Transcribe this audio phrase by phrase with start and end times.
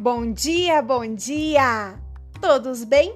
[0.00, 2.00] Bom dia, bom dia!
[2.40, 3.12] Todos bem?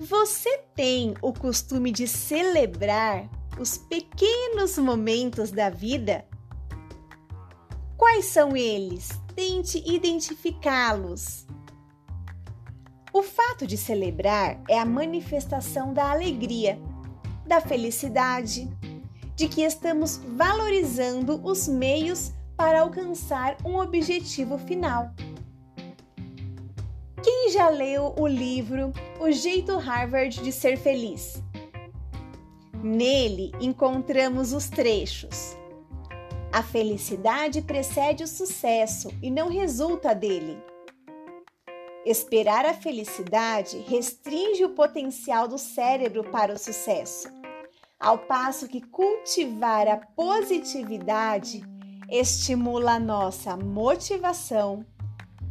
[0.00, 6.26] Você tem o costume de celebrar os pequenos momentos da vida?
[7.96, 9.10] Quais são eles?
[9.36, 11.46] Tente identificá-los.
[13.12, 16.80] O fato de celebrar é a manifestação da alegria,
[17.46, 18.68] da felicidade,
[19.36, 25.10] de que estamos valorizando os meios para alcançar um objetivo final.
[27.22, 31.42] Quem já leu o livro O Jeito Harvard de Ser Feliz?
[32.82, 35.56] Nele encontramos os trechos.
[36.52, 40.62] A felicidade precede o sucesso e não resulta dele.
[42.04, 47.26] Esperar a felicidade restringe o potencial do cérebro para o sucesso,
[47.98, 51.64] ao passo que cultivar a positividade
[52.16, 54.86] estimula nossa motivação,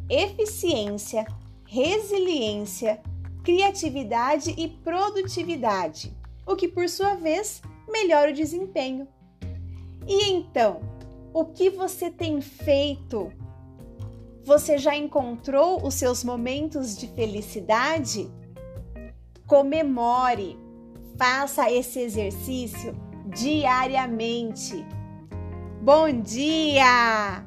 [0.09, 1.27] eficiência,
[1.65, 3.01] resiliência,
[3.43, 6.15] criatividade e produtividade,
[6.47, 9.05] o que por sua vez melhora o desempenho.
[10.07, 10.79] E então,
[11.33, 13.29] o que você tem feito?
[14.45, 18.31] Você já encontrou os seus momentos de felicidade?
[19.45, 20.57] Comemore,
[21.17, 22.95] faça esse exercício
[23.27, 24.85] diariamente.
[25.83, 27.43] Bom dia!